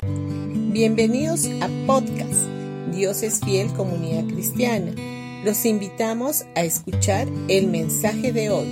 [0.00, 2.46] Bienvenidos a podcast
[2.94, 4.92] Dios es fiel comunidad cristiana.
[5.44, 8.68] Los invitamos a escuchar el mensaje de hoy.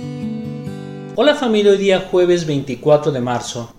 [1.17, 3.73] Hola familia, hoy día jueves 24 de marzo.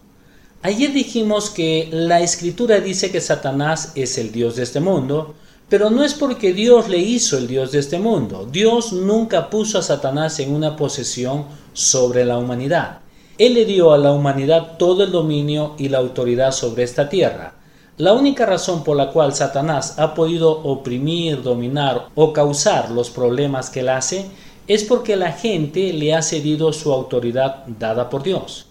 [0.60, 5.34] Ayer dijimos que la escritura dice que Satanás es el Dios de este mundo,
[5.70, 8.46] pero no es porque Dios le hizo el Dios de este mundo.
[8.52, 13.00] Dios nunca puso a Satanás en una posesión sobre la humanidad.
[13.38, 17.54] Él le dio a la humanidad todo el dominio y la autoridad sobre esta tierra.
[17.96, 23.70] La única razón por la cual Satanás ha podido oprimir, dominar o causar los problemas
[23.70, 24.26] que él hace
[24.66, 28.66] es porque la gente le ha cedido su autoridad dada por Dios.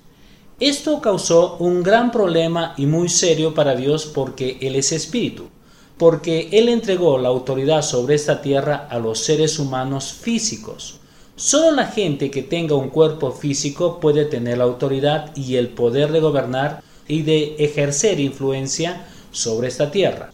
[0.59, 5.49] Esto causó un gran problema y muy serio para Dios porque Él es espíritu,
[5.97, 10.99] porque Él entregó la autoridad sobre esta tierra a los seres humanos físicos.
[11.37, 16.11] Solo la gente que tenga un cuerpo físico puede tener la autoridad y el poder
[16.11, 20.31] de gobernar y de ejercer influencia sobre esta tierra.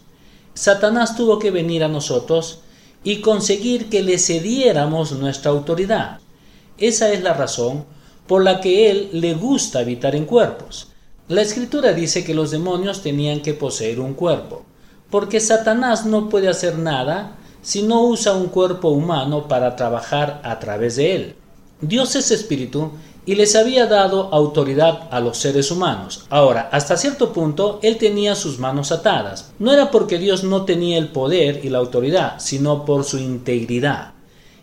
[0.54, 2.60] Satanás tuvo que venir a nosotros
[3.04, 6.20] y conseguir que le cediéramos nuestra autoridad.
[6.78, 7.84] Esa es la razón
[8.26, 10.88] por la que él le gusta habitar en cuerpos.
[11.28, 14.64] La escritura dice que los demonios tenían que poseer un cuerpo,
[15.10, 20.58] porque Satanás no puede hacer nada si no usa un cuerpo humano para trabajar a
[20.60, 21.34] través de él.
[21.80, 22.92] Dios es espíritu
[23.26, 26.26] y les había dado autoridad a los seres humanos.
[26.28, 29.52] Ahora, hasta cierto punto, él tenía sus manos atadas.
[29.58, 34.12] No era porque Dios no tenía el poder y la autoridad, sino por su integridad.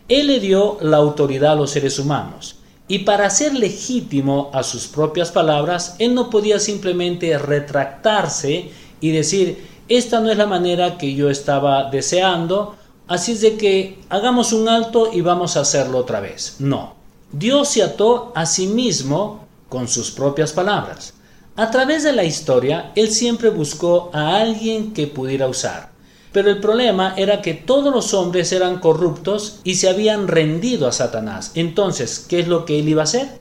[0.08, 2.56] Él le dio la autoridad a los seres humanos.
[2.86, 9.66] Y para ser legítimo a sus propias palabras, él no podía simplemente retractarse y decir,
[9.88, 12.76] esta no es la manera que yo estaba deseando,
[13.08, 16.56] así es de que hagamos un alto y vamos a hacerlo otra vez.
[16.58, 16.94] No,
[17.32, 21.14] Dios se ató a sí mismo con sus propias palabras.
[21.56, 25.92] A través de la historia, Él siempre buscó a alguien que pudiera usar.
[26.32, 30.92] Pero el problema era que todos los hombres eran corruptos y se habían rendido a
[30.92, 31.52] Satanás.
[31.54, 33.40] Entonces, ¿qué es lo que Él iba a hacer?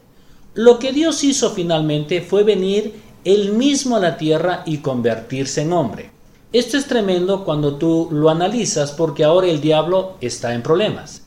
[0.54, 2.94] Lo que Dios hizo finalmente fue venir
[3.24, 6.11] Él mismo a la tierra y convertirse en hombre.
[6.54, 11.22] Esto es tremendo cuando tú lo analizas porque ahora el diablo está en problemas.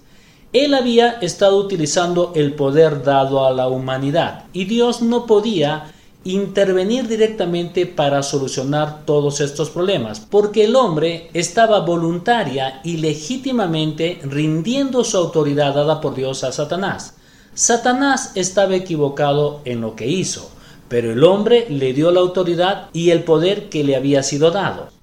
[0.52, 7.08] Él había estado utilizando el poder dado a la humanidad y Dios no podía intervenir
[7.08, 15.16] directamente para solucionar todos estos problemas, porque el hombre estaba voluntaria y legítimamente rindiendo su
[15.16, 17.14] autoridad dada por Dios a Satanás.
[17.54, 20.50] Satanás estaba equivocado en lo que hizo,
[20.88, 24.93] pero el hombre le dio la autoridad y el poder que le había sido dado.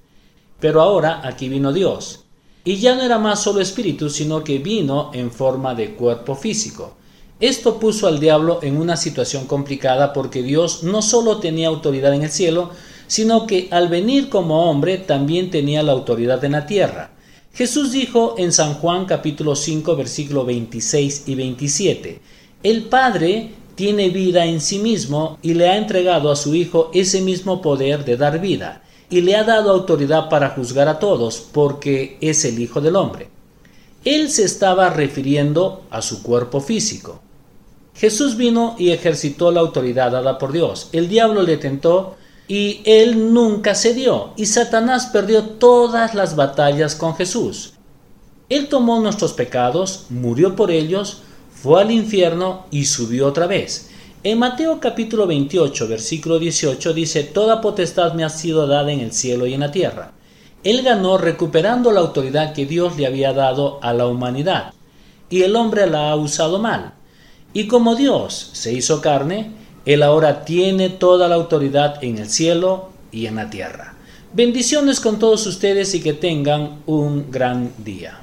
[0.62, 2.24] Pero ahora aquí vino Dios.
[2.64, 6.94] Y ya no era más solo espíritu, sino que vino en forma de cuerpo físico.
[7.40, 12.22] Esto puso al diablo en una situación complicada porque Dios no solo tenía autoridad en
[12.22, 12.70] el cielo,
[13.08, 17.10] sino que al venir como hombre también tenía la autoridad en la tierra.
[17.52, 22.22] Jesús dijo en San Juan capítulo 5 versículo 26 y 27,
[22.62, 27.22] El Padre tiene vida en sí mismo y le ha entregado a su Hijo ese
[27.22, 32.18] mismo poder de dar vida y le ha dado autoridad para juzgar a todos, porque
[32.22, 33.30] es el Hijo del Hombre.
[34.04, 37.22] Él se estaba refiriendo a su cuerpo físico.
[37.94, 40.90] Jesús vino y ejercitó la autoridad dada por Dios.
[40.94, 42.16] El diablo le tentó
[42.48, 47.74] y él nunca cedió, y Satanás perdió todas las batallas con Jesús.
[48.50, 51.22] Él tomó nuestros pecados, murió por ellos,
[51.54, 53.91] fue al infierno y subió otra vez.
[54.24, 59.14] En Mateo capítulo 28, versículo 18 dice, Toda potestad me ha sido dada en el
[59.14, 60.12] cielo y en la tierra.
[60.64, 64.76] Él ganó recuperando la autoridad que Dios le había dado a la humanidad,
[65.32, 66.94] y el hombre la ha usado mal.
[67.52, 69.54] Y como Dios se hizo carne,
[69.86, 73.96] Él ahora tiene toda la autoridad en el cielo y en la tierra.
[74.34, 78.20] Bendiciones con todos ustedes y que tengan un gran día.